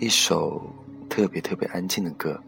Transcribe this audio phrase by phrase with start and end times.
[0.00, 0.62] 一首
[1.10, 2.42] 特别特别安静的歌，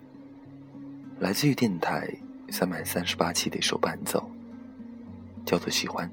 [1.20, 2.10] 来自于电台
[2.48, 4.26] 三百三十八期的一首伴奏，
[5.44, 6.08] 叫做《喜欢》。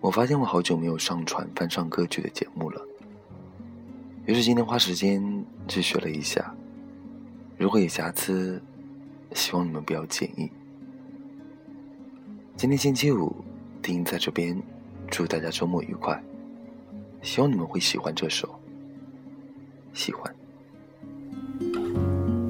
[0.00, 2.80] 我发现我好久没有上传翻唱歌曲的节目了，
[4.24, 6.54] 于是今天花时间去学了一下。
[7.58, 8.58] 如果有瑕疵，
[9.34, 10.50] 希望你们不要介意。
[12.56, 13.36] 今天星期五，
[13.82, 14.58] 丁在这边
[15.10, 16.18] 祝大家周末愉快，
[17.20, 18.58] 希望你们会喜欢这首。
[19.92, 20.32] 喜欢。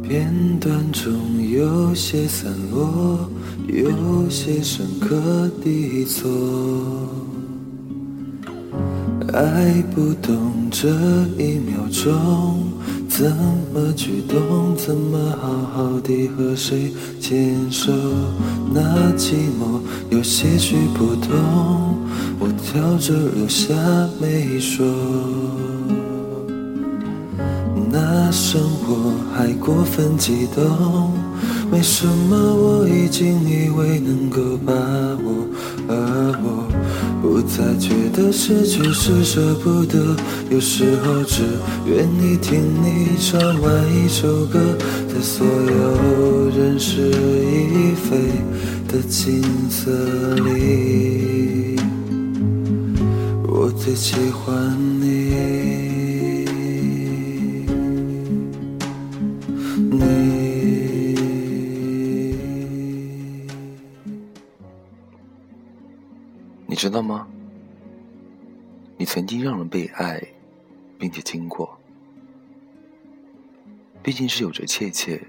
[0.02, 1.12] 片段中
[1.48, 3.30] 有些散落，
[3.66, 6.28] 有些深刻的错。
[9.33, 10.88] 爱不懂这
[11.38, 12.64] 一秒钟
[13.09, 13.34] 怎
[13.72, 17.91] 么去动，怎么好好的和谁牵手？
[18.74, 19.80] 那寂寞
[20.11, 21.97] 有些许不同，
[22.38, 23.74] 我挑着留下
[24.20, 24.84] 没说。
[27.93, 31.12] 那生活还过分激动，
[31.71, 35.47] 为什么我已经以为能够把握，
[35.89, 35.95] 而
[36.43, 36.67] 我。
[37.20, 40.17] 不再觉得失去是舍不得，
[40.51, 41.43] 有时候只
[41.87, 44.59] 愿意听你唱完一首歌，
[45.07, 48.17] 在所有人事已非
[48.89, 49.91] 的景色
[50.37, 51.77] 里，
[53.47, 54.77] 我最喜欢
[66.73, 67.28] 你知道吗？
[68.97, 70.27] 你曾经让人被爱，
[70.98, 71.79] 并且经过，
[74.03, 75.23] 毕竟是有着怯怯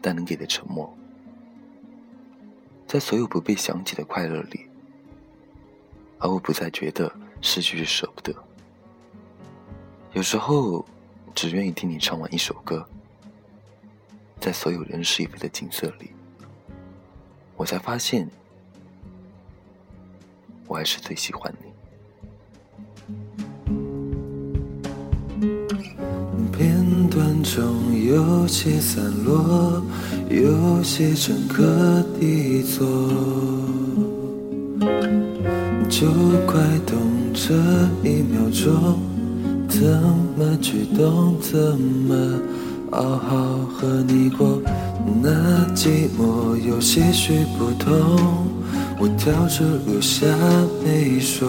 [0.00, 0.96] 但能给的沉默，
[2.86, 4.68] 在所有不被想起的快乐里，
[6.20, 8.32] 而我不再觉得失去是舍不得。
[10.12, 10.86] 有时候，
[11.34, 12.88] 只愿意听你唱完一首歌，
[14.38, 16.12] 在所有人事已非的景色里，
[17.56, 18.30] 我才发现，
[20.66, 21.66] 我还是最喜欢你。
[26.52, 27.62] 片段中
[28.04, 29.82] 有些散落，
[30.28, 31.62] 有些深刻
[32.18, 32.86] 的错，
[35.88, 36.06] 就
[36.46, 36.96] 快懂
[37.34, 37.54] 这
[38.02, 38.98] 一秒钟，
[39.68, 39.80] 怎
[40.36, 42.40] 么举动，怎么
[42.90, 44.60] 好好和你过。
[45.22, 45.30] 那
[45.74, 48.46] 寂寞有些许不同，
[48.98, 50.26] 我挑着留下
[50.82, 51.46] 没说。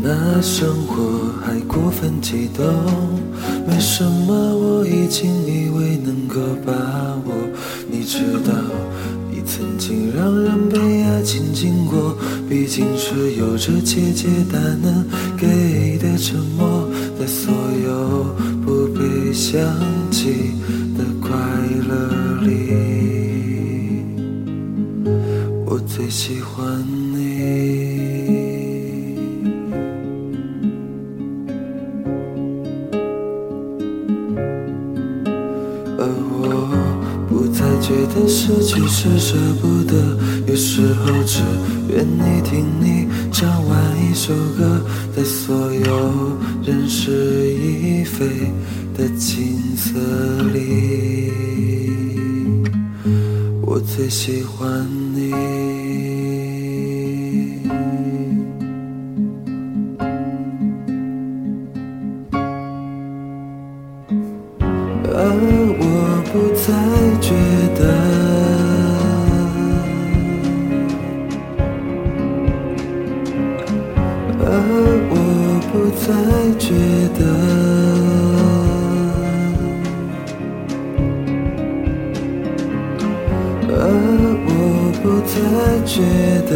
[0.00, 2.64] 那生活还过分激动，
[3.68, 6.72] 为什么我已经以为能够把
[7.26, 7.34] 握？
[7.90, 8.54] 你知道，
[9.28, 12.16] 你曾经让人被爱情经过，
[12.48, 15.04] 毕竟是有着切切但能
[15.36, 16.88] 给的沉默，
[17.18, 17.52] 在所
[17.84, 18.34] 有
[18.64, 19.60] 不被想
[20.10, 20.52] 起
[20.96, 21.36] 的快
[21.88, 22.87] 乐里，
[25.98, 26.64] 最喜欢
[27.12, 27.42] 你。
[35.98, 36.06] 而
[36.38, 36.70] 我
[37.28, 40.16] 不再觉得失去是舍不得，
[40.46, 41.42] 有时候只
[41.88, 44.80] 愿意听你唱完一首歌，
[45.16, 48.24] 在所有人事已非
[48.96, 49.98] 的景色
[50.54, 51.32] 里，
[53.62, 55.77] 我最喜欢你。
[65.20, 65.22] 而
[65.80, 65.82] 我
[66.30, 66.66] 不再
[67.20, 67.26] 觉
[67.74, 67.80] 得，
[74.40, 74.46] 而
[75.10, 75.12] 我
[75.72, 76.06] 不再
[76.56, 76.64] 觉
[77.18, 77.20] 得，
[83.68, 83.76] 而
[84.46, 84.48] 我
[85.02, 85.34] 不再
[85.84, 85.92] 觉
[86.48, 86.52] 得。